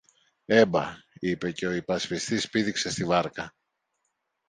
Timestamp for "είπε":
1.13-1.51